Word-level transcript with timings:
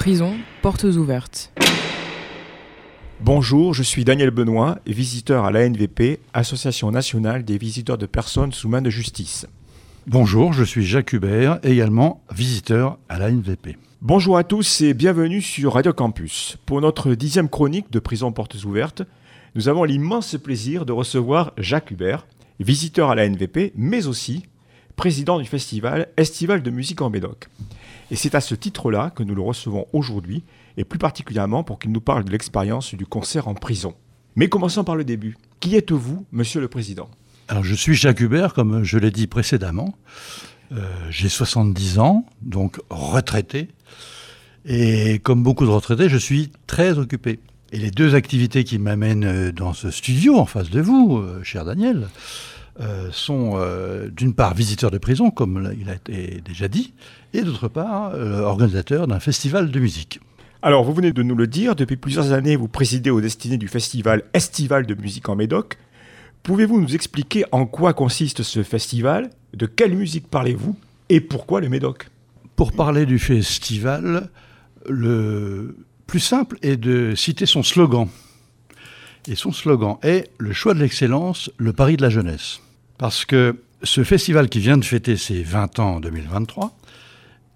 Prison, 0.00 0.32
portes 0.62 0.84
ouvertes. 0.84 1.52
Bonjour, 3.20 3.74
je 3.74 3.82
suis 3.82 4.02
Daniel 4.02 4.30
Benoît, 4.30 4.78
visiteur 4.86 5.44
à 5.44 5.50
l'ANVP, 5.50 6.20
Association 6.32 6.90
nationale 6.90 7.44
des 7.44 7.58
visiteurs 7.58 7.98
de 7.98 8.06
personnes 8.06 8.54
sous 8.54 8.70
main 8.70 8.80
de 8.80 8.88
justice. 8.88 9.46
Bonjour, 10.06 10.54
je 10.54 10.64
suis 10.64 10.86
Jacques 10.86 11.12
Hubert, 11.12 11.58
également 11.62 12.22
visiteur 12.34 12.96
à 13.10 13.18
l'ANVP. 13.18 13.76
Bonjour 14.00 14.38
à 14.38 14.42
tous 14.42 14.80
et 14.80 14.94
bienvenue 14.94 15.42
sur 15.42 15.74
Radio 15.74 15.92
Campus. 15.92 16.56
Pour 16.64 16.80
notre 16.80 17.14
dixième 17.14 17.50
chronique 17.50 17.92
de 17.92 17.98
Prison 17.98 18.32
Portes 18.32 18.64
Ouvertes, 18.64 19.02
nous 19.54 19.68
avons 19.68 19.84
l'immense 19.84 20.34
plaisir 20.42 20.86
de 20.86 20.92
recevoir 20.92 21.52
Jacques 21.58 21.90
Hubert, 21.90 22.26
visiteur 22.58 23.10
à 23.10 23.14
la 23.14 23.28
NVP, 23.28 23.74
mais 23.76 24.06
aussi 24.06 24.44
président 25.00 25.38
du 25.38 25.46
festival 25.46 26.08
Estival 26.18 26.62
de 26.62 26.70
musique 26.70 27.00
en 27.00 27.08
Médoc. 27.08 27.48
Et 28.10 28.16
c'est 28.16 28.34
à 28.34 28.42
ce 28.42 28.54
titre-là 28.54 29.08
que 29.08 29.22
nous 29.22 29.34
le 29.34 29.40
recevons 29.40 29.86
aujourd'hui, 29.94 30.44
et 30.76 30.84
plus 30.84 30.98
particulièrement 30.98 31.64
pour 31.64 31.78
qu'il 31.78 31.90
nous 31.90 32.02
parle 32.02 32.22
de 32.22 32.30
l'expérience 32.30 32.94
du 32.94 33.06
concert 33.06 33.48
en 33.48 33.54
prison. 33.54 33.94
Mais 34.36 34.50
commençons 34.50 34.84
par 34.84 34.96
le 34.96 35.04
début. 35.04 35.38
Qui 35.58 35.74
êtes-vous, 35.74 36.26
monsieur 36.32 36.60
le 36.60 36.68
président? 36.68 37.08
Alors 37.48 37.64
je 37.64 37.74
suis 37.74 37.94
Jacques 37.94 38.20
Hubert, 38.20 38.52
comme 38.52 38.84
je 38.84 38.98
l'ai 38.98 39.10
dit 39.10 39.26
précédemment. 39.26 39.94
Euh, 40.72 40.82
j'ai 41.08 41.30
70 41.30 41.98
ans, 41.98 42.26
donc 42.42 42.78
retraité. 42.90 43.68
Et 44.66 45.18
comme 45.20 45.42
beaucoup 45.42 45.64
de 45.64 45.70
retraités, 45.70 46.10
je 46.10 46.18
suis 46.18 46.52
très 46.66 46.98
occupé. 46.98 47.40
Et 47.72 47.78
les 47.78 47.90
deux 47.90 48.14
activités 48.14 48.64
qui 48.64 48.78
m'amènent 48.78 49.24
euh, 49.24 49.50
dans 49.50 49.72
ce 49.72 49.90
studio 49.90 50.36
en 50.36 50.44
face 50.44 50.68
de 50.68 50.82
vous, 50.82 51.16
euh, 51.16 51.42
cher 51.42 51.64
Daniel, 51.64 52.10
sont 53.12 53.58
d'une 54.16 54.34
part 54.34 54.54
visiteur 54.54 54.90
de 54.90 54.98
prison, 54.98 55.30
comme 55.30 55.72
il 55.78 55.90
a 55.90 55.94
été 55.94 56.40
déjà 56.44 56.68
dit, 56.68 56.94
et 57.34 57.42
d'autre 57.42 57.68
part 57.68 58.14
organisateur 58.14 59.06
d'un 59.06 59.20
festival 59.20 59.70
de 59.70 59.80
musique. 59.80 60.20
Alors, 60.62 60.84
vous 60.84 60.92
venez 60.92 61.12
de 61.12 61.22
nous 61.22 61.34
le 61.34 61.46
dire, 61.46 61.74
depuis 61.74 61.96
plusieurs 61.96 62.32
années, 62.32 62.54
vous 62.54 62.68
présidez 62.68 63.08
aux 63.08 63.22
destinées 63.22 63.56
du 63.56 63.68
festival 63.68 64.24
estival 64.34 64.84
de 64.84 64.94
musique 64.94 65.28
en 65.30 65.36
Médoc. 65.36 65.78
Pouvez-vous 66.42 66.80
nous 66.80 66.94
expliquer 66.94 67.44
en 67.50 67.64
quoi 67.64 67.94
consiste 67.94 68.42
ce 68.42 68.62
festival 68.62 69.30
De 69.54 69.64
quelle 69.64 69.96
musique 69.96 70.28
parlez-vous 70.28 70.76
Et 71.08 71.20
pourquoi 71.20 71.62
le 71.62 71.70
Médoc? 71.70 72.08
Pour 72.56 72.72
parler 72.72 73.06
du 73.06 73.18
festival, 73.18 74.28
le 74.86 75.76
plus 76.06 76.20
simple 76.20 76.58
est 76.60 76.76
de 76.76 77.14
citer 77.14 77.46
son 77.46 77.62
slogan. 77.62 78.08
Et 79.28 79.36
son 79.36 79.52
slogan 79.52 79.96
est 80.02 80.30
Le 80.36 80.52
choix 80.52 80.74
de 80.74 80.80
l'excellence, 80.80 81.50
le 81.56 81.72
pari 81.72 81.96
de 81.96 82.02
la 82.02 82.10
jeunesse. 82.10 82.60
Parce 83.00 83.24
que 83.24 83.62
ce 83.82 84.04
festival 84.04 84.50
qui 84.50 84.58
vient 84.58 84.76
de 84.76 84.84
fêter 84.84 85.16
ses 85.16 85.42
20 85.42 85.78
ans 85.78 85.94
en 85.94 86.00
2023 86.00 86.76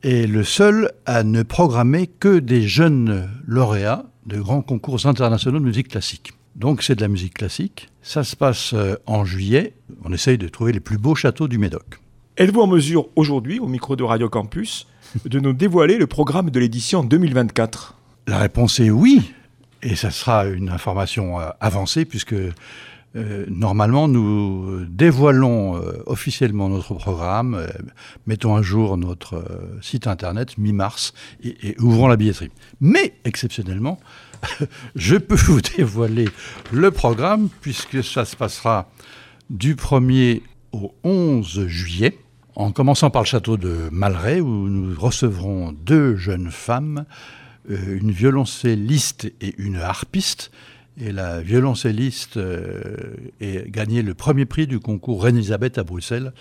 est 0.02 0.26
le 0.26 0.42
seul 0.42 0.90
à 1.04 1.22
ne 1.22 1.42
programmer 1.42 2.06
que 2.06 2.38
des 2.38 2.62
jeunes 2.62 3.28
lauréats 3.46 4.06
de 4.24 4.40
grands 4.40 4.62
concours 4.62 5.04
internationaux 5.04 5.58
de 5.58 5.64
musique 5.66 5.88
classique. 5.88 6.32
Donc 6.56 6.82
c'est 6.82 6.94
de 6.94 7.02
la 7.02 7.08
musique 7.08 7.34
classique. 7.34 7.90
Ça 8.00 8.24
se 8.24 8.36
passe 8.36 8.72
euh, 8.72 8.96
en 9.04 9.26
juillet. 9.26 9.74
On 10.02 10.14
essaye 10.14 10.38
de 10.38 10.48
trouver 10.48 10.72
les 10.72 10.80
plus 10.80 10.96
beaux 10.96 11.14
châteaux 11.14 11.46
du 11.46 11.58
Médoc. 11.58 12.00
Êtes-vous 12.38 12.62
en 12.62 12.66
mesure 12.66 13.08
aujourd'hui, 13.14 13.58
au 13.58 13.66
micro 13.66 13.96
de 13.96 14.02
Radio 14.02 14.30
Campus, 14.30 14.86
de 15.26 15.40
nous 15.40 15.52
dévoiler 15.52 15.98
le 15.98 16.06
programme 16.06 16.48
de 16.48 16.58
l'édition 16.58 17.04
2024 17.04 17.98
La 18.28 18.38
réponse 18.38 18.80
est 18.80 18.88
oui. 18.88 19.20
Et 19.82 19.94
ça 19.94 20.10
sera 20.10 20.46
une 20.46 20.70
information 20.70 21.38
euh, 21.38 21.50
avancée 21.60 22.06
puisque 22.06 22.34
euh, 23.16 23.46
normalement, 23.48 24.08
nous 24.08 24.84
dévoilons 24.86 25.80
officiellement 26.06 26.68
notre 26.68 26.94
programme, 26.94 27.64
mettons 28.26 28.56
à 28.56 28.62
jour 28.62 28.96
notre 28.96 29.44
site 29.80 30.06
internet 30.06 30.58
mi-mars 30.58 31.14
et, 31.42 31.56
et, 31.68 31.80
ouvrons 31.80 32.08
la 32.08 32.16
billetterie. 32.16 32.50
Mais, 32.80 33.14
exceptionnellement, 33.24 34.00
je 34.96 35.16
peux 35.16 35.36
vous 35.36 35.60
dévoiler 35.60 36.28
le 36.72 36.90
programme 36.90 37.48
puisque 37.60 38.02
ça 38.02 38.24
se 38.24 38.36
passera 38.36 38.90
du 39.50 39.74
1er 39.74 40.42
au 40.72 40.94
11 41.04 41.66
juillet, 41.68 42.18
en 42.56 42.72
commençant 42.72 43.10
par 43.10 43.22
le 43.22 43.26
château 43.26 43.56
de 43.56 43.88
Malray 43.90 44.40
où 44.40 44.68
nous 44.68 44.98
recevrons 44.98 45.72
deux 45.72 46.16
jeunes 46.16 46.50
femmes, 46.50 47.04
euh, 47.70 47.98
une 47.98 48.10
violoncelliste 48.10 49.32
et 49.40 49.54
une 49.58 49.76
harpiste. 49.76 50.50
Et 51.00 51.10
la 51.10 51.40
violoncelliste 51.40 52.36
euh, 52.36 53.16
a 53.40 53.68
gagné 53.68 54.02
le 54.02 54.14
premier 54.14 54.44
prix 54.44 54.66
du 54.66 54.78
concours 54.78 55.24
Reine-Elisabeth 55.24 55.78
à 55.78 55.84
Bruxelles 55.84 56.32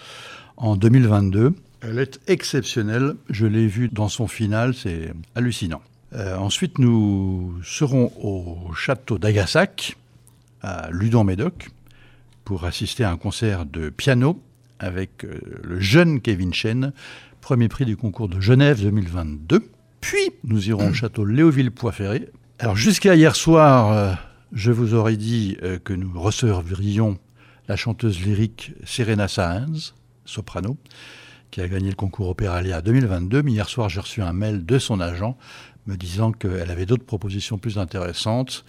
en 0.58 0.75
2022. 0.75 1.56
Elle 1.81 2.00
est 2.00 2.19
exceptionnelle, 2.28 3.16
je 3.30 3.46
l'ai 3.46 3.68
vue 3.68 3.90
dans 3.90 4.09
son 4.09 4.28
final, 4.28 4.74
c'est 4.75 5.12
hallucinant. 5.36 5.81
Euh, 6.13 6.38
ensuite, 6.38 6.78
nous 6.78 7.56
serons 7.63 8.12
au 8.22 8.74
château 8.74 9.18
d'Agassac, 9.18 9.97
à 10.62 10.90
Ludon-Médoc, 10.92 11.72
pour 12.46 12.63
assister 12.66 13.03
à 13.03 13.12
un 13.12 13.18
concert 13.18 13.66
de 13.66 13.90
piano 13.90 14.40
avec 14.78 15.25
euh, 15.25 15.40
le 15.63 15.80
jeune 15.80 16.22
Kevin 16.22 16.53
Chen, 16.53 16.94
premier 17.42 17.69
prix 17.69 17.86
du 17.86 17.97
concours 17.97 18.30
de 18.30 18.40
Genève 18.40 18.81
2022. 18.81 19.68
Puis, 20.00 20.31
nous 20.44 20.69
irons 20.69 20.90
au 20.90 20.94
château 20.94 21.25
Léoville-Poiferré. 21.25 22.30
Alors, 22.59 22.75
jusqu'à 22.75 23.16
hier 23.16 23.36
soir, 23.36 24.18
je 24.53 24.72
vous 24.72 24.94
aurais 24.94 25.18
dit 25.18 25.58
que 25.84 25.94
nous 25.94 26.19
recevrions 26.19 27.18
la 27.68 27.75
chanteuse 27.75 28.22
lyrique 28.22 28.74
Serena 28.86 29.28
Saenz, 29.28 29.96
soprano, 30.25 30.78
qui 31.52 31.62
a 31.62 31.68
gagné 31.68 31.90
le 31.90 31.96
concours 31.96 32.30
Opéralia 32.30 32.81
2022. 32.81 33.44
Mais 33.44 33.52
hier 33.52 33.69
soir, 33.69 33.90
j'ai 33.90 34.00
reçu 34.00 34.22
un 34.22 34.34
mail 34.34 34.66
de 34.66 34.80
son 34.80 35.00
agent 35.00 35.38
me 35.86 35.96
disant 35.96 36.31
qu'elle 36.31 36.72
avait 36.72 36.86
d'autres 36.86 37.06
propositions 37.06 37.58
plus 37.58 37.78
intéressantes. 37.78 38.66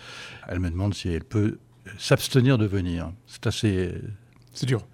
Elle 0.48 0.60
me 0.60 0.70
demande 0.70 0.94
si 0.94 1.08
elle 1.08 1.24
peut 1.24 1.58
s'abstenir 1.98 2.58
de 2.58 2.66
venir. 2.66 3.12
C'est 3.26 3.46
assez. 3.46 3.94
C'est 4.52 4.66
dur. 4.66 4.86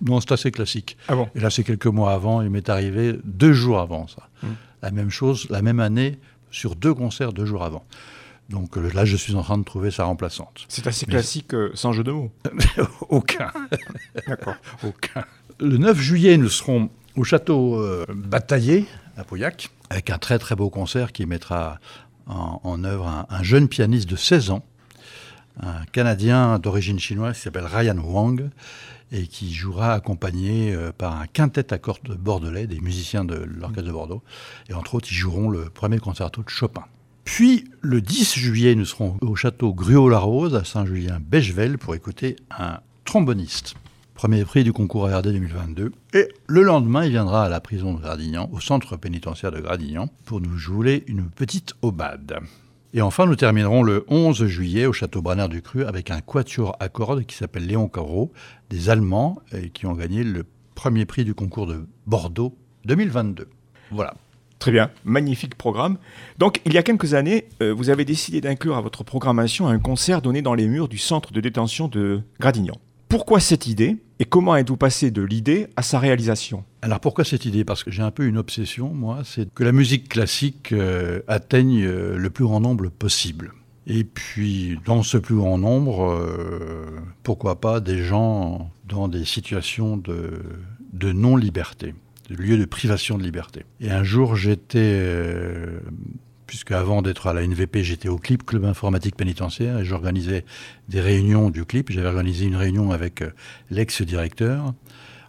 Non, 0.00 0.20
c'est 0.20 0.32
assez 0.32 0.50
classique. 0.50 0.96
Ah 1.08 1.14
bon? 1.14 1.28
Et 1.34 1.40
là, 1.40 1.50
c'est 1.50 1.64
quelques 1.64 1.86
mois 1.86 2.12
avant. 2.12 2.42
Il 2.42 2.50
m'est 2.50 2.68
arrivé 2.68 3.18
deux 3.24 3.52
jours 3.52 3.78
avant 3.78 4.08
ça. 4.08 4.28
Mmh. 4.42 4.46
La 4.82 4.90
même 4.90 5.10
chose, 5.10 5.46
la 5.48 5.62
même 5.62 5.80
année, 5.80 6.18
sur 6.50 6.76
deux 6.76 6.92
concerts 6.92 7.32
deux 7.32 7.46
jours 7.46 7.64
avant. 7.64 7.84
Donc 8.50 8.76
euh, 8.76 8.90
là, 8.92 9.04
je 9.04 9.16
suis 9.16 9.34
en 9.34 9.42
train 9.42 9.58
de 9.58 9.64
trouver 9.64 9.90
sa 9.90 10.04
remplaçante. 10.04 10.66
C'est 10.68 10.86
assez 10.86 11.06
classique, 11.06 11.54
euh, 11.54 11.70
sans 11.74 11.92
jeu 11.92 12.04
de 12.04 12.12
mots. 12.12 12.30
Aucun. 13.08 13.50
D'accord. 14.26 14.56
Aucun. 14.84 15.24
Le 15.60 15.78
9 15.78 15.98
juillet, 15.98 16.36
nous 16.36 16.48
serons 16.48 16.90
au 17.16 17.24
château 17.24 17.80
euh, 17.80 18.04
Bataillé, 18.12 18.86
à 19.16 19.24
Pauillac 19.24 19.70
avec 19.90 20.10
un 20.10 20.18
très 20.18 20.38
très 20.38 20.56
beau 20.56 20.70
concert 20.70 21.12
qui 21.12 21.26
mettra 21.26 21.78
en, 22.26 22.84
œuvre 22.84 23.26
un, 23.28 23.42
jeune 23.42 23.68
pianiste 23.68 24.08
de 24.08 24.16
16 24.16 24.50
ans, 24.50 24.64
un 25.60 25.84
Canadien 25.92 26.58
d'origine 26.58 26.98
chinoise 26.98 27.36
qui 27.36 27.42
s'appelle 27.42 27.66
Ryan 27.66 27.98
Wang 27.98 28.50
et 29.12 29.26
qui 29.26 29.52
jouera 29.52 29.92
accompagné 29.92 30.74
euh, 30.74 30.90
par 30.90 31.20
un 31.20 31.26
quintet 31.26 31.72
à 31.72 31.78
cordes 31.78 32.16
bordelais, 32.16 32.66
des 32.66 32.80
musiciens 32.80 33.24
de 33.24 33.36
l'Orchestre 33.36 33.86
de 33.86 33.92
Bordeaux. 33.92 34.22
Et 34.68 34.74
entre 34.74 34.96
autres, 34.96 35.06
ils 35.10 35.14
joueront 35.14 35.50
le 35.50 35.70
premier 35.70 35.98
concerto 35.98 36.42
de 36.42 36.48
Chopin. 36.48 36.84
Puis, 37.24 37.64
le 37.80 38.00
10 38.00 38.34
juillet, 38.38 38.74
nous 38.74 38.84
serons 38.84 39.16
au 39.20 39.34
château 39.34 39.72
Gruau-la-Rose, 39.72 40.54
à 40.54 40.64
Saint-Julien-Bechevel, 40.64 41.78
pour 41.78 41.94
écouter 41.94 42.36
un 42.50 42.80
tromboniste 43.04 43.74
premier 44.14 44.44
prix 44.44 44.62
du 44.62 44.72
concours 44.72 45.08
ARD 45.08 45.26
2022. 45.26 45.92
Et 46.14 46.28
le 46.46 46.62
lendemain, 46.62 47.04
il 47.04 47.10
viendra 47.10 47.44
à 47.44 47.48
la 47.48 47.60
prison 47.60 47.94
de 47.94 48.00
Gradignan, 48.00 48.48
au 48.52 48.60
centre 48.60 48.96
pénitentiaire 48.96 49.50
de 49.50 49.60
Gradignan, 49.60 50.08
pour 50.24 50.40
nous 50.40 50.56
jouer 50.56 51.04
une 51.08 51.28
petite 51.28 51.74
aubade. 51.82 52.38
Et 52.94 53.02
enfin, 53.02 53.26
nous 53.26 53.34
terminerons 53.34 53.82
le 53.82 54.04
11 54.08 54.46
juillet 54.46 54.86
au 54.86 54.92
château 54.92 55.20
Branner 55.20 55.48
du 55.48 55.62
Cru 55.62 55.84
avec 55.84 56.12
un 56.12 56.20
quatuor 56.20 56.76
à 56.78 56.88
cordes 56.88 57.24
qui 57.26 57.36
s'appelle 57.36 57.66
Léon 57.66 57.88
Corot, 57.88 58.32
des 58.70 58.88
Allemands, 58.88 59.42
et 59.52 59.70
qui 59.70 59.86
ont 59.86 59.94
gagné 59.94 60.22
le 60.22 60.46
premier 60.76 61.04
prix 61.04 61.24
du 61.24 61.34
concours 61.34 61.66
de 61.66 61.86
Bordeaux 62.06 62.56
2022. 62.84 63.48
Voilà. 63.90 64.14
Très 64.64 64.72
bien, 64.72 64.90
magnifique 65.04 65.56
programme. 65.56 65.98
Donc, 66.38 66.62
il 66.64 66.72
y 66.72 66.78
a 66.78 66.82
quelques 66.82 67.12
années, 67.12 67.48
euh, 67.60 67.74
vous 67.74 67.90
avez 67.90 68.06
décidé 68.06 68.40
d'inclure 68.40 68.78
à 68.78 68.80
votre 68.80 69.04
programmation 69.04 69.68
un 69.68 69.78
concert 69.78 70.22
donné 70.22 70.40
dans 70.40 70.54
les 70.54 70.66
murs 70.66 70.88
du 70.88 70.96
centre 70.96 71.34
de 71.34 71.40
détention 71.42 71.86
de 71.86 72.22
Gradignan. 72.40 72.78
Pourquoi 73.10 73.40
cette 73.40 73.66
idée 73.66 73.98
et 74.20 74.24
comment 74.24 74.56
êtes-vous 74.56 74.78
passé 74.78 75.10
de 75.10 75.20
l'idée 75.20 75.66
à 75.76 75.82
sa 75.82 75.98
réalisation? 75.98 76.64
Alors 76.80 76.98
pourquoi 76.98 77.24
cette 77.24 77.44
idée? 77.44 77.62
Parce 77.62 77.84
que 77.84 77.90
j'ai 77.90 78.00
un 78.00 78.10
peu 78.10 78.24
une 78.24 78.38
obsession, 78.38 78.88
moi, 78.88 79.18
c'est 79.22 79.52
que 79.52 79.64
la 79.64 79.72
musique 79.72 80.08
classique 80.08 80.72
euh, 80.72 81.20
atteigne 81.28 81.84
euh, 81.84 82.16
le 82.16 82.30
plus 82.30 82.46
grand 82.46 82.60
nombre 82.60 82.88
possible. 82.88 83.52
Et 83.86 84.02
puis, 84.02 84.78
dans 84.86 85.02
ce 85.02 85.18
plus 85.18 85.36
grand 85.36 85.58
nombre, 85.58 86.26
pourquoi 87.22 87.60
pas 87.60 87.80
des 87.80 88.02
gens 88.02 88.70
dans 88.88 89.08
des 89.08 89.26
situations 89.26 89.98
de 89.98 91.12
non-liberté, 91.12 91.92
de 92.28 92.34
lieux 92.34 92.58
de 92.58 92.64
privation 92.64 93.18
de 93.18 93.22
liberté. 93.22 93.64
Et 93.80 93.90
un 93.90 94.04
jour, 94.04 94.36
j'étais 94.36 95.00
puisque 96.46 96.70
avant 96.70 97.02
d'être 97.02 97.26
à 97.26 97.32
la 97.32 97.42
NVP, 97.42 97.82
j'étais 97.82 98.08
au 98.08 98.16
CLIP, 98.16 98.44
Club 98.44 98.64
Informatique 98.64 99.16
Pénitentiaire, 99.16 99.78
et 99.78 99.84
j'organisais 99.84 100.44
des 100.88 101.00
réunions 101.00 101.50
du 101.50 101.64
CLIP. 101.64 101.90
J'avais 101.90 102.06
organisé 102.06 102.46
une 102.46 102.56
réunion 102.56 102.90
avec 102.90 103.22
euh, 103.22 103.30
l'ex-directeur, 103.70 104.72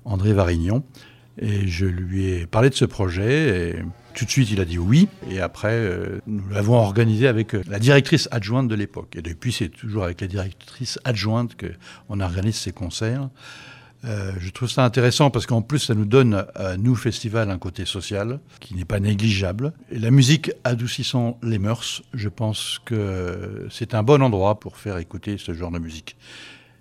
André 0.03 0.33
Varignon, 0.33 0.83
Et 1.39 1.67
je 1.67 1.85
lui 1.85 2.25
ai 2.25 2.45
parlé 2.45 2.69
de 2.69 2.75
ce 2.75 2.85
projet 2.85 3.71
et 3.71 3.75
tout 4.13 4.25
de 4.25 4.29
suite 4.29 4.51
il 4.51 4.61
a 4.61 4.65
dit 4.65 4.77
oui. 4.77 5.07
Et 5.29 5.41
après, 5.41 5.73
euh, 5.73 6.21
nous 6.27 6.47
l'avons 6.49 6.75
organisé 6.75 7.27
avec 7.27 7.55
euh, 7.55 7.63
la 7.67 7.79
directrice 7.79 8.29
adjointe 8.31 8.67
de 8.67 8.75
l'époque. 8.75 9.15
Et 9.15 9.21
depuis, 9.21 9.51
c'est 9.51 9.69
toujours 9.69 10.03
avec 10.03 10.21
la 10.21 10.27
directrice 10.27 10.99
adjointe 11.03 11.55
qu'on 11.57 12.19
organise 12.19 12.55
ces 12.55 12.71
concerts. 12.71 13.29
Euh, 14.05 14.31
je 14.39 14.49
trouve 14.51 14.69
ça 14.69 14.85
intéressant 14.85 15.31
parce 15.31 15.45
qu'en 15.45 15.61
plus, 15.61 15.79
ça 15.79 15.95
nous 15.95 16.05
donne, 16.05 16.45
à 16.55 16.77
nous, 16.77 16.95
festival, 16.95 17.49
un 17.49 17.57
côté 17.57 17.85
social 17.85 18.39
qui 18.59 18.75
n'est 18.75 18.85
pas 18.85 18.99
négligeable. 18.99 19.73
Et 19.91 19.99
la 19.99 20.11
musique 20.11 20.51
adoucissant 20.63 21.39
les 21.41 21.57
mœurs, 21.57 22.03
je 22.13 22.29
pense 22.29 22.79
que 22.85 23.67
c'est 23.71 23.93
un 23.93 24.03
bon 24.03 24.21
endroit 24.21 24.59
pour 24.59 24.77
faire 24.77 24.97
écouter 24.97 25.37
ce 25.37 25.53
genre 25.53 25.71
de 25.71 25.79
musique. 25.79 26.15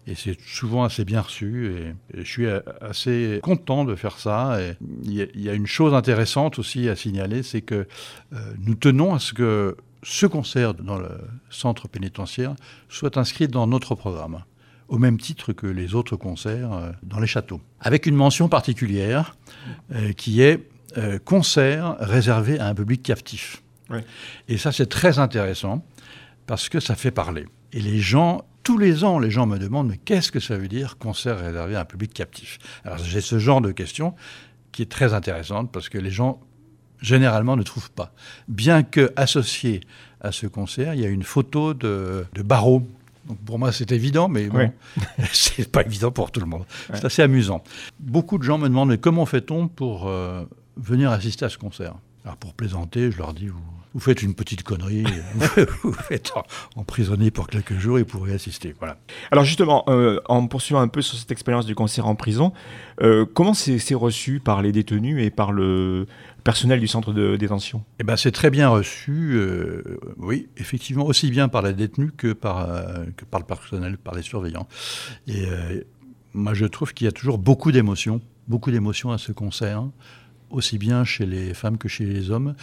Et 0.07 0.15
c'est 0.15 0.39
souvent 0.41 0.85
assez 0.85 1.07
bien 1.07 1.23
reçu. 1.23 1.73
Et, 2.13 2.23
je 2.23 2.29
suis 2.29 2.47
assez 2.83 3.41
content 3.43 3.85
de 3.85 3.95
faire 3.95 4.19
ça. 4.19 4.59
Il 5.05 5.15
y, 5.15 5.49
a 5.49 5.55
une 5.55 5.67
chose 5.67 5.95
intéressante 5.95 6.59
aussi 6.59 6.89
à 6.91 6.97
signaler, 6.97 7.43
c'est 7.43 7.63
que 7.63 7.87
euh, 8.35 8.39
nous 8.59 8.75
tenons 8.75 9.15
à 9.15 9.19
ce 9.19 9.33
que 9.33 9.77
ce 10.03 10.27
concert 10.27 10.75
dans 10.75 10.99
le 10.99 11.09
centre 11.49 11.89
pénitentiaire 11.89 12.55
soit 12.91 13.17
inscrit 13.17 13.49
dans 13.49 13.67
notre 13.67 13.95
programme 13.95 14.43
au 14.89 14.99
même 14.99 15.19
titre 15.19 15.53
que 15.53 15.67
les 15.67 15.95
autres 15.95 16.17
concerts 16.17 16.73
euh, 16.73 16.91
dans 17.03 17.21
les 17.21 17.27
châteaux. 17.27 17.61
Avec 17.81 18.07
une 18.07 18.15
mention 18.15 18.49
particulière 18.49 19.37
euh, 19.95 20.13
qui 20.13 20.43
est 20.43 20.69
euh, 20.97 21.19
concert 21.19 21.97
réservé 21.99 22.59
à 22.59 22.69
un 22.69 22.75
public 22.75 23.03
captif. 23.03 23.63
Et 24.49 24.57
ça, 24.57 24.73
c'est 24.73 24.89
très 24.89 25.19
intéressant 25.19 25.85
parce 26.47 26.69
que 26.69 26.81
ça 26.81 26.95
fait 26.95 27.11
parler. 27.11 27.47
Et 27.73 27.81
les 27.81 27.99
gens, 27.99 28.45
tous 28.63 28.79
les 28.79 29.05
ans, 29.05 29.19
les 29.19 29.31
gens 29.31 29.47
me 29.47 29.59
demandent 29.59 29.89
mais 29.89 29.99
qu'est-ce 29.99 30.33
que 30.33 30.41
ça 30.41 30.57
veut 30.57 30.69
dire 30.69 30.99
concert 30.99 31.39
réservé 31.39 31.77
à 31.77 31.81
un 31.81 31.85
public 31.85 32.13
captif? 32.13 32.59
Alors 32.85 32.99
j'ai 32.99 33.21
ce 33.21 33.39
genre 33.39 33.61
de 33.61 33.73
question 33.73 34.15
qui 34.73 34.83
est 34.83 34.91
très 34.91 35.13
intéressante 35.13 35.71
parce 35.71 35.89
que 35.89 35.99
les 35.99 36.11
gens 36.11 36.41
généralement 37.01 37.57
ne 37.57 37.63
trouvent 37.63 37.91
pas. 37.91 38.13
Bien 38.49 38.83
que 38.83 39.13
associé 39.17 39.81
à 40.21 40.33
ce 40.33 40.47
concert, 40.47 40.95
il 40.95 41.01
y 41.01 41.05
a 41.05 41.09
une 41.09 41.23
photo 41.23 41.75
de, 41.75 42.25
de 42.33 42.43
Barreau 42.43 42.89
donc 43.27 43.39
pour 43.39 43.59
moi, 43.59 43.73
c'est 43.73 43.93
évident, 43.93 44.29
mais 44.29 44.49
bon, 44.49 44.71
c'est 45.33 45.71
pas 45.71 45.83
évident 45.83 46.11
pour 46.11 46.31
tout 46.31 46.41
le 46.41 46.47
monde. 46.47 46.65
C'est 46.93 47.05
assez 47.05 47.23
amusant. 47.23 47.63
Beaucoup 47.99 48.39
de 48.39 48.43
gens 48.43 48.59
me 48.59 48.69
demandent 48.69 48.91
mais 48.91 48.99
comment 48.99 49.27
fait-on 49.27 49.69
pour 49.69 50.09
euh, 50.09 50.45
venir 50.77 51.11
assister 51.11 51.45
à 51.45 51.49
ce 51.49 51.59
concert? 51.59 51.95
Alors 52.25 52.37
pour 52.37 52.55
plaisanter, 52.55 53.11
je 53.11 53.19
leur 53.19 53.35
dis 53.35 53.49
vous, 53.49 53.63
vous 53.95 54.01
faites 54.01 54.23
une 54.23 54.35
petite 54.35 54.63
connerie, 54.65 55.05
vous 55.83 55.93
faites 55.93 56.33
emprisonner 56.77 57.31
pour 57.31 57.47
quelques 57.47 57.79
jours 57.79 57.99
et 57.99 58.03
vous 58.03 58.09
pourrez 58.09 58.35
assister. 58.35 58.75
Voilà. 58.79 58.99
Alors 59.31 59.45
justement, 59.45 59.85
euh, 59.89 60.21
en 60.27 60.47
poursuivant 60.47 60.81
un 60.81 60.89
peu 60.89 61.01
sur 61.01 61.17
cette 61.17 61.31
expérience 61.31 61.65
du 61.65 61.75
concert 61.75 62.07
en 62.07 62.15
prison, 62.15 62.53
euh, 63.01 63.25
comment 63.25 63.55
c'est 63.55 63.95
reçu 63.95 64.41
par 64.41 64.63
les 64.63 64.73
détenus 64.73 65.25
et 65.25 65.31
par 65.31 65.53
le, 65.53 66.07
personnel 66.45 66.79
du 66.79 66.87
centre 66.87 67.13
de 67.13 67.37
détention? 67.37 67.83
Eh 67.99 68.05
ben, 68.05 68.17
C'est 68.17 68.31
très 68.31 68.51
bien 68.51 68.69
reçu, 68.69 69.33
euh, 69.33 69.99
oui, 70.19 70.49
effectivement, 70.59 71.07
aussi 71.07 71.31
bien 71.31 71.49
par 71.49 71.63
les 71.63 71.73
détenus 71.73 72.13
que 72.17 72.33
par, 72.33 72.71
euh, 72.71 73.07
que 73.17 73.25
par 73.25 73.41
le 73.41 73.47
personnel, 73.47 73.99
par 73.99 74.15
les 74.15 74.23
surveillants. 74.23 74.69
Et 75.27 75.47
euh, 75.47 75.81
moi, 76.35 76.55
je 76.55 76.67
trouve 76.67 76.93
qu'il 76.93 77.07
y 77.07 77.09
a 77.09 77.13
toujours 77.13 77.39
beaucoup 77.39 77.73
d'émotions, 77.73 78.21
beaucoup 78.47 78.71
d'émotions 78.71 79.11
à 79.11 79.19
ce 79.19 79.33
concert, 79.33 79.85
aussi 80.51 80.79
bien 80.79 81.05
chez 81.05 81.27
les 81.27 81.55
femmes 81.55 81.79
que 81.79 81.89
chez 81.89 82.05
les 82.05 82.31
hommes. 82.31 82.55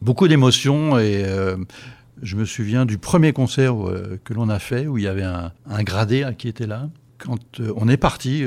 Beaucoup 0.00 0.28
d'émotions 0.28 0.98
et 0.98 1.24
je 2.22 2.36
me 2.36 2.44
souviens 2.44 2.86
du 2.86 2.98
premier 2.98 3.32
concert 3.32 3.74
que 4.24 4.34
l'on 4.34 4.48
a 4.48 4.58
fait 4.58 4.86
où 4.86 4.98
il 4.98 5.04
y 5.04 5.08
avait 5.08 5.24
un, 5.24 5.52
gradé 5.82 6.28
qui 6.38 6.48
était 6.48 6.66
là. 6.66 6.88
Quand 7.18 7.60
on 7.76 7.88
est 7.88 7.96
parti, 7.96 8.44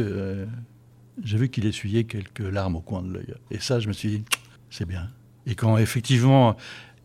j'ai 1.23 1.37
vu 1.37 1.49
qu'il 1.49 1.65
essuyait 1.65 2.05
quelques 2.05 2.39
larmes 2.39 2.77
au 2.77 2.81
coin 2.81 3.01
de 3.01 3.13
l'œil. 3.13 3.33
Et 3.51 3.59
ça, 3.59 3.79
je 3.79 3.87
me 3.87 3.93
suis 3.93 4.09
dit, 4.09 4.23
c'est 4.69 4.87
bien. 4.87 5.09
Et 5.45 5.55
quand 5.55 5.77
effectivement, 5.77 6.55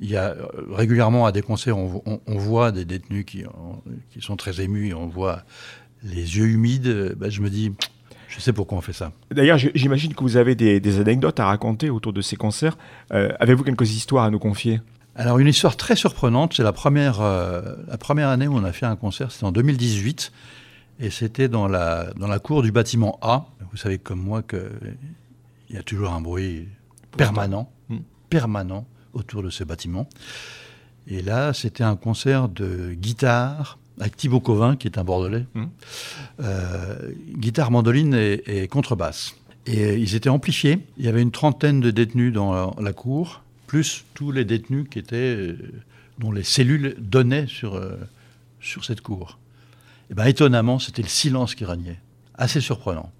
il 0.00 0.10
y 0.10 0.16
a 0.16 0.36
régulièrement 0.70 1.26
à 1.26 1.32
des 1.32 1.42
concerts, 1.42 1.76
on, 1.78 2.20
voit 2.26 2.72
des 2.72 2.84
détenus 2.84 3.24
qui, 3.24 3.44
sont 4.20 4.36
très 4.36 4.60
émus 4.60 4.88
et 4.88 4.94
on 4.94 5.06
voit 5.06 5.44
les 6.02 6.36
yeux 6.36 6.46
humides, 6.46 7.14
ben, 7.16 7.30
je 7.30 7.40
me 7.40 7.50
dis, 7.50 7.72
je 8.28 8.40
sais 8.40 8.52
pourquoi 8.52 8.78
on 8.78 8.80
fait 8.80 8.92
ça. 8.92 9.12
D'ailleurs, 9.30 9.58
j'imagine 9.58 10.14
que 10.14 10.22
vous 10.22 10.36
avez 10.36 10.54
des, 10.54 11.00
anecdotes 11.00 11.40
à 11.40 11.46
raconter 11.46 11.90
autour 11.90 12.12
de 12.12 12.20
ces 12.20 12.36
concerts. 12.36 12.76
Euh, 13.12 13.30
avez-vous 13.40 13.64
quelques 13.64 13.90
histoires 13.92 14.24
à 14.24 14.30
nous 14.30 14.38
confier? 14.38 14.80
Alors, 15.14 15.38
une 15.38 15.48
histoire 15.48 15.76
très 15.76 15.96
surprenante, 15.96 16.54
c'est 16.54 16.62
la 16.62 16.72
première, 16.72 17.20
euh, 17.20 17.74
la 17.88 17.96
première 17.96 18.28
année 18.28 18.48
où 18.48 18.54
on 18.54 18.64
a 18.64 18.72
fait 18.72 18.86
un 18.86 18.96
concert, 18.96 19.32
c'était 19.32 19.44
en 19.44 19.52
2018, 19.52 20.32
et 21.00 21.10
c'était 21.10 21.48
dans 21.48 21.68
la, 21.68 22.12
dans 22.16 22.28
la 22.28 22.38
cour 22.38 22.62
du 22.62 22.72
bâtiment 22.72 23.18
A. 23.22 23.46
Vous 23.70 23.76
savez 23.76 23.98
comme 23.98 24.20
moi 24.20 24.42
qu'il 24.42 24.60
y 25.70 25.76
a 25.76 25.82
toujours 25.82 26.12
un 26.12 26.20
bruit 26.20 26.68
permanent, 27.16 27.70
hmm. 27.88 27.98
permanent 28.28 28.86
autour 29.14 29.42
de 29.42 29.50
ce 29.50 29.64
bâtiment. 29.64 30.08
Et 31.06 31.22
là, 31.22 31.52
c'était 31.52 31.84
un 31.84 31.96
concert 31.96 32.48
de 32.48 32.92
guitare 32.94 33.78
avec 34.00 34.16
Thibaut 34.16 34.40
Covin, 34.40 34.76
qui 34.76 34.88
est 34.88 34.98
un 34.98 35.04
Bordelais. 35.04 35.44
Hmm. 35.54 35.66
Euh, 36.40 37.12
guitare, 37.36 37.70
mandoline 37.70 38.14
et, 38.14 38.68
contrebasse. 38.68 39.34
Et 39.66 39.96
ils 39.96 40.14
étaient 40.14 40.28
amplifiés. 40.28 40.78
Il 40.96 41.04
y 41.04 41.08
avait 41.08 41.22
une 41.22 41.30
trentaine 41.30 41.80
de 41.80 41.90
détenus 41.90 42.32
dans 42.32 42.74
la, 42.78 42.92
cour, 42.92 43.42
plus 43.66 44.04
tous 44.14 44.30
les 44.32 44.44
détenus 44.44 44.86
qui 44.90 44.98
étaient, 44.98 45.16
euh, 45.16 45.58
dont 46.18 46.30
les 46.30 46.44
cellules 46.44 46.94
donnaient 46.98 47.46
sur, 47.46 47.74
euh, 47.74 47.96
sur 48.60 48.84
cette 48.84 49.00
cour. 49.00 49.38
Et 50.10 50.14
ben, 50.14 50.26
étonnamment, 50.26 50.78
c'était 50.78 51.02
le 51.02 51.08
silence 51.08 51.54
qui 51.54 51.64
régnait. 51.64 51.98
Assez 52.36 52.60
surprenant. 52.60 53.10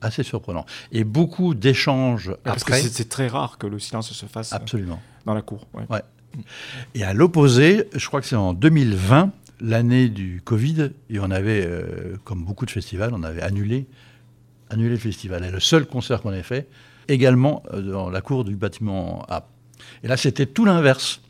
Assez 0.00 0.22
surprenant. 0.22 0.66
Et 0.92 1.04
beaucoup 1.04 1.54
d'échanges 1.54 2.32
Parce 2.44 2.62
après. 2.62 2.82
que 2.82 2.88
c'est 2.88 3.08
très 3.08 3.28
rare 3.28 3.58
que 3.58 3.66
le 3.66 3.78
silence 3.78 4.12
se 4.12 4.26
fasse 4.26 4.52
euh, 4.52 4.56
Absolument. 4.56 5.00
dans 5.24 5.34
la 5.34 5.42
cour. 5.42 5.66
Ouais. 5.74 6.02
Et 6.94 7.02
à 7.02 7.14
l'opposé, 7.14 7.88
je 7.94 8.06
crois 8.06 8.20
que 8.20 8.26
c'est 8.26 8.36
en 8.36 8.52
2020, 8.52 9.32
l'année 9.60 10.08
du 10.08 10.42
Covid, 10.44 10.90
et 11.10 11.18
on 11.18 11.30
avait, 11.30 11.64
euh, 11.64 12.16
comme 12.24 12.44
beaucoup 12.44 12.66
de 12.66 12.70
festivals, 12.70 13.12
on 13.14 13.22
avait 13.22 13.42
annulé, 13.42 13.86
annulé 14.70 14.90
le 14.90 14.96
festival. 14.96 15.44
Et 15.44 15.50
le 15.50 15.60
seul 15.60 15.86
concert 15.86 16.22
qu'on 16.22 16.32
ait 16.32 16.42
fait, 16.42 16.68
également 17.08 17.62
euh, 17.72 17.80
dans 17.80 18.10
la 18.10 18.20
cour 18.20 18.44
du 18.44 18.56
bâtiment 18.56 19.24
A. 19.28 19.48
Et 20.02 20.08
là, 20.08 20.16
c'était 20.16 20.46
tout 20.46 20.64
l'inverse. 20.64 21.20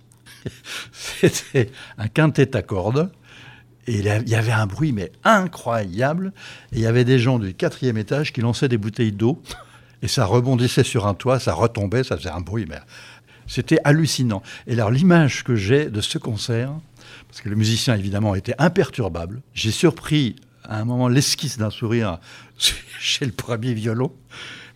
c'était 0.92 1.70
un 1.98 2.08
quintet 2.08 2.56
à 2.56 2.62
cordes 2.62 3.10
et 3.86 3.98
il 3.98 4.28
y 4.28 4.34
avait 4.34 4.52
un 4.52 4.66
bruit, 4.66 4.92
mais 4.92 5.12
incroyable. 5.22 6.32
Et 6.72 6.76
il 6.76 6.80
y 6.80 6.86
avait 6.86 7.04
des 7.04 7.18
gens 7.18 7.38
du 7.38 7.54
quatrième 7.54 7.96
étage 7.96 8.32
qui 8.32 8.40
lançaient 8.40 8.68
des 8.68 8.78
bouteilles 8.78 9.12
d'eau. 9.12 9.40
Et 10.02 10.08
ça 10.08 10.24
rebondissait 10.26 10.82
sur 10.82 11.06
un 11.06 11.14
toit, 11.14 11.38
ça 11.38 11.54
retombait, 11.54 12.02
ça 12.02 12.16
faisait 12.16 12.30
un 12.30 12.40
bruit. 12.40 12.66
Mais 12.68 12.78
c'était 13.46 13.78
hallucinant. 13.84 14.42
Et 14.66 14.72
alors, 14.74 14.90
l'image 14.90 15.44
que 15.44 15.56
j'ai 15.56 15.86
de 15.90 16.00
ce 16.00 16.18
concert, 16.18 16.72
parce 17.28 17.40
que 17.40 17.48
le 17.48 17.56
musicien, 17.56 17.94
évidemment, 17.96 18.34
était 18.34 18.54
imperturbable, 18.58 19.42
j'ai 19.54 19.70
surpris 19.70 20.36
à 20.64 20.80
un 20.80 20.84
moment 20.84 21.08
l'esquisse 21.08 21.58
d'un 21.58 21.70
sourire 21.70 22.18
chez 22.98 23.24
le 23.24 23.32
premier 23.32 23.74
violon. 23.74 24.12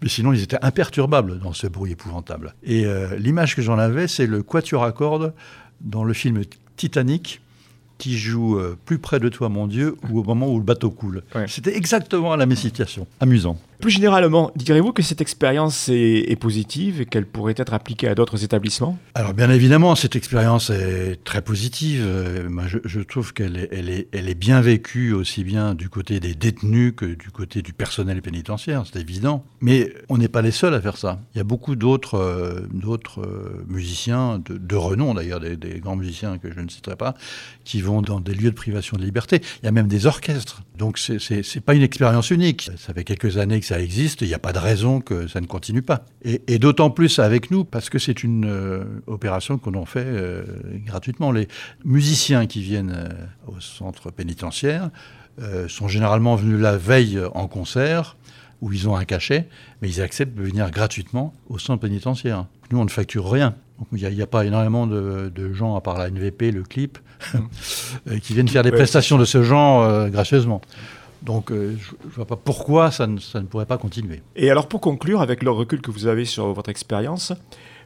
Mais 0.02 0.08
sinon, 0.08 0.32
ils 0.32 0.42
étaient 0.42 0.62
imperturbables 0.62 1.40
dans 1.40 1.52
ce 1.52 1.66
bruit 1.66 1.92
épouvantable. 1.92 2.54
Et 2.62 2.86
euh, 2.86 3.16
l'image 3.16 3.54
que 3.54 3.62
j'en 3.62 3.78
avais, 3.78 4.08
c'est 4.08 4.26
le 4.26 4.42
quatuor 4.42 4.84
à 4.84 4.92
cordes 4.92 5.34
dans 5.80 6.04
le 6.04 6.14
film 6.14 6.42
Titanic 6.76 7.40
qui 8.00 8.18
joue 8.18 8.58
euh, 8.58 8.76
plus 8.86 8.98
près 8.98 9.20
de 9.20 9.28
toi, 9.28 9.48
mon 9.50 9.66
Dieu, 9.66 9.94
ou 10.08 10.18
au 10.18 10.24
moment 10.24 10.48
où 10.48 10.58
le 10.58 10.64
bateau 10.64 10.90
coule. 10.90 11.22
C'était 11.46 11.76
exactement 11.76 12.34
la 12.34 12.46
même 12.46 12.56
situation. 12.56 13.06
Amusant. 13.20 13.58
Plus 13.80 13.90
généralement, 13.90 14.52
direz-vous 14.56 14.92
que 14.92 15.02
cette 15.02 15.22
expérience 15.22 15.88
est, 15.88 16.38
positive 16.38 17.00
et 17.00 17.06
qu'elle 17.06 17.26
pourrait 17.26 17.54
être 17.56 17.72
appliquée 17.72 18.08
à 18.08 18.14
d'autres 18.14 18.44
établissements? 18.44 18.98
Alors 19.14 19.32
bien 19.32 19.50
évidemment, 19.50 19.94
cette 19.94 20.16
expérience 20.16 20.70
est 20.70 21.18
très 21.24 21.40
positive. 21.40 22.02
Euh, 22.04 22.48
je, 22.84 23.00
trouve 23.00 23.32
qu'elle 23.32 23.56
est, 23.56 23.68
elle 23.72 23.88
est, 23.88 24.08
elle 24.12 24.28
est, 24.28 24.34
bien 24.34 24.60
vécue 24.60 25.12
aussi 25.12 25.44
bien 25.44 25.74
du 25.74 25.88
côté 25.88 26.20
des 26.20 26.34
détenus 26.34 26.92
que 26.94 27.06
du 27.06 27.30
côté 27.30 27.62
du 27.62 27.72
personnel 27.72 28.20
pénitentiaire, 28.20 28.84
c'est 28.90 29.00
évident. 29.00 29.44
Mais 29.60 29.92
on 30.08 30.18
n'est 30.18 30.28
pas 30.28 30.42
les 30.42 30.50
seuls 30.50 30.74
à 30.74 30.80
faire 30.80 30.98
ça. 30.98 31.18
Il 31.34 31.38
y 31.38 31.40
a 31.40 31.44
beaucoup 31.44 31.74
d'autres 31.74 32.18
euh, 32.18 32.60
d'autres 32.72 33.22
euh, 33.22 33.64
musiciens, 33.66 34.42
de, 34.46 34.76
renom 34.76 35.14
d'ailleurs, 35.14 35.40
des, 35.40 35.56
des, 35.56 35.80
grands 35.80 35.96
musiciens 35.96 36.38
que 36.38 36.52
je 36.52 36.60
ne 36.60 36.68
citerai 36.68 36.96
pas, 36.96 37.14
qui 37.64 37.80
vont 37.80 37.89
dans 38.00 38.20
des 38.20 38.34
lieux 38.34 38.50
de 38.50 38.54
privation 38.54 38.96
de 38.96 39.02
liberté. 39.02 39.40
Il 39.62 39.66
y 39.66 39.68
a 39.68 39.72
même 39.72 39.88
des 39.88 40.06
orchestres. 40.06 40.62
Donc 40.78 40.98
c'est 40.98 41.60
pas 41.60 41.74
une 41.74 41.82
expérience 41.82 42.30
unique. 42.30 42.70
Ça 42.78 42.94
fait 42.94 43.04
quelques 43.04 43.36
années 43.36 43.60
que 43.60 43.66
ça 43.66 43.80
existe, 43.80 44.22
il 44.22 44.28
n'y 44.28 44.34
a 44.34 44.38
pas 44.38 44.52
de 44.52 44.58
raison 44.58 45.00
que 45.00 45.26
ça 45.26 45.40
ne 45.40 45.46
continue 45.46 45.82
pas. 45.82 46.06
Et, 46.24 46.58
d'autant 46.58 46.90
plus 46.90 47.18
avec 47.18 47.50
nous, 47.50 47.64
parce 47.64 47.90
que 47.90 47.98
c'est 47.98 48.22
une 48.22 48.46
euh, 48.46 48.84
opération 49.06 49.58
qu'on 49.58 49.74
en 49.74 49.84
fait 49.84 50.04
euh, 50.06 50.44
gratuitement. 50.86 51.32
Les 51.32 51.48
musiciens 51.84 52.46
qui 52.46 52.62
viennent 52.62 52.94
euh, 52.94 53.08
au 53.46 53.60
centre 53.60 54.10
pénitentiaire 54.10 54.90
sont 55.68 55.88
généralement 55.88 56.36
venus 56.36 56.60
la 56.60 56.76
veille 56.76 57.18
en 57.32 57.48
concert, 57.48 58.18
où 58.60 58.74
ils 58.74 58.90
ont 58.90 58.96
un 58.96 59.06
cachet, 59.06 59.48
mais 59.80 59.88
ils 59.88 60.02
acceptent 60.02 60.34
de 60.34 60.42
venir 60.42 60.70
gratuitement 60.70 61.32
au 61.48 61.58
centre 61.58 61.80
pénitentiaire. 61.80 62.44
Nous, 62.70 62.78
on 62.78 62.84
ne 62.84 62.90
facture 62.90 63.30
rien. 63.30 63.54
Il 63.92 64.08
n'y 64.08 64.22
a, 64.22 64.26
pas 64.26 64.44
énormément 64.44 64.86
de, 64.86 65.52
gens, 65.52 65.76
à 65.76 65.80
part 65.80 65.98
la 65.98 66.08
NVP, 66.10 66.50
le 66.50 66.62
clip, 66.62 66.98
qui 68.22 68.34
viennent 68.34 68.48
faire 68.48 68.62
des 68.62 68.72
prestations 68.72 69.18
de 69.18 69.24
ce 69.24 69.42
genre 69.42 70.08
gracieusement. 70.10 70.60
Donc 71.22 71.50
euh, 71.50 71.76
je 71.78 72.08
ne 72.08 72.12
vois 72.12 72.26
pas 72.26 72.36
pourquoi 72.36 72.90
ça 72.90 73.06
ne, 73.06 73.18
ça 73.18 73.40
ne, 73.40 73.46
pourrait 73.46 73.66
pas 73.66 73.78
continuer. 73.78 74.22
Et 74.36 74.50
alors 74.50 74.68
pour 74.68 74.80
conclure, 74.80 75.20
avec 75.20 75.42
le 75.42 75.50
recul 75.50 75.80
que 75.80 75.90
vous 75.90 76.06
avez 76.06 76.24
sur 76.24 76.52
votre 76.52 76.70
expérience, 76.70 77.32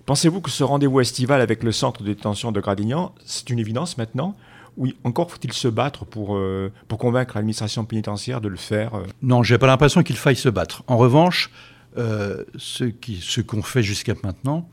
pensez-vous 0.07 0.41
que 0.41 0.51
ce 0.51 0.63
rendez-vous 0.63 1.01
estival 1.01 1.41
avec 1.41 1.63
le 1.63 1.73
centre 1.73 2.03
de 2.03 2.09
détention 2.09 2.53
de 2.53 2.61
Gradignan, 2.61 3.13
c'est 3.25 3.51
une 3.51 3.59
évidence 3.59 3.99
maintenant? 3.99 4.37
Oui, 4.77 4.97
encore 5.05 5.31
faut-il 5.31 5.53
se 5.53 5.69
battre 5.69 6.05
pour, 6.05 6.37
euh, 6.37 6.73
pour 6.89 6.99
convaincre 6.99 7.35
l'administration 7.37 7.85
pénitentiaire 7.85 8.41
de 8.41 8.49
le 8.49 8.57
faire 8.57 8.95
euh? 8.95 9.05
Non, 9.23 9.43
j'ai 9.43 9.59
pas 9.59 9.69
l'impression 9.69 10.03
qu'il 10.03 10.17
faille 10.17 10.37
se 10.37 10.49
battre. 10.49 10.83
En 10.89 10.97
revanche, 10.97 11.51
euh, 11.97 12.43
ce 12.57 12.85
qu'on 12.85 13.13
ce 13.21 13.41
qu'on 13.41 13.63
fait 13.63 13.85
jusqu'à 13.85 14.15
maintenant, 14.25 14.69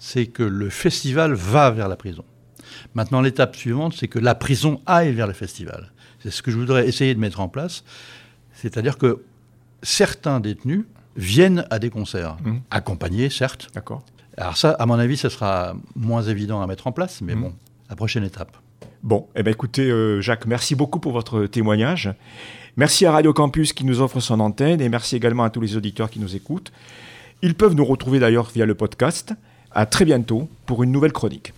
c'est 0.00 0.26
que 0.26 0.42
le 0.42 0.70
festival 0.70 1.34
va 1.34 1.70
vers 1.70 1.86
la 1.86 1.94
prison. 1.94 2.24
Maintenant, 2.94 3.20
l'étape 3.20 3.54
suivante, 3.54 3.94
c'est 3.96 4.08
que 4.08 4.18
la 4.18 4.34
prison 4.34 4.80
aille 4.86 5.12
vers 5.12 5.28
le 5.28 5.34
festival. 5.34 5.92
C'est 6.22 6.30
ce 6.30 6.42
que 6.42 6.50
je 6.50 6.56
voudrais 6.56 6.88
essayer 6.88 7.14
de 7.14 7.20
mettre 7.20 7.40
en 7.40 7.48
place. 7.48 7.84
C'est-à-dire 8.54 8.98
que 8.98 9.22
certains 9.82 10.40
détenus 10.40 10.84
viennent 11.16 11.66
à 11.70 11.78
des 11.78 11.90
concerts, 11.90 12.36
mmh. 12.42 12.56
accompagnés, 12.70 13.30
certes. 13.30 13.68
D'accord. 13.74 14.02
Alors 14.36 14.56
ça, 14.56 14.70
à 14.72 14.86
mon 14.86 14.98
avis, 14.98 15.16
ça 15.16 15.28
sera 15.28 15.74
moins 15.94 16.22
évident 16.22 16.62
à 16.62 16.66
mettre 16.66 16.86
en 16.86 16.92
place, 16.92 17.20
mais 17.20 17.34
mmh. 17.34 17.42
bon, 17.42 17.52
la 17.90 17.96
prochaine 17.96 18.24
étape. 18.24 18.56
Bon, 19.02 19.28
eh 19.34 19.42
bien 19.42 19.52
écoutez, 19.52 19.90
euh, 19.90 20.20
Jacques, 20.20 20.46
merci 20.46 20.74
beaucoup 20.74 21.00
pour 21.00 21.12
votre 21.12 21.46
témoignage. 21.46 22.12
Merci 22.76 23.04
à 23.04 23.12
Radio 23.12 23.32
Campus 23.32 23.72
qui 23.72 23.84
nous 23.84 24.00
offre 24.00 24.20
son 24.20 24.40
antenne 24.40 24.80
et 24.80 24.88
merci 24.88 25.16
également 25.16 25.44
à 25.44 25.50
tous 25.50 25.60
les 25.60 25.76
auditeurs 25.76 26.08
qui 26.08 26.20
nous 26.20 26.36
écoutent. 26.36 26.72
Ils 27.42 27.54
peuvent 27.54 27.74
nous 27.74 27.84
retrouver 27.84 28.18
d'ailleurs 28.18 28.50
via 28.54 28.64
le 28.66 28.74
podcast. 28.74 29.34
À 29.72 29.86
très 29.86 30.04
bientôt 30.04 30.48
pour 30.66 30.82
une 30.82 30.90
nouvelle 30.90 31.12
chronique. 31.12 31.52